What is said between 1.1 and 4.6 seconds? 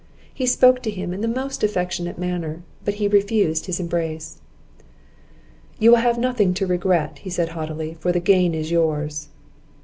in the most affectionate manner, but he refused his embrace.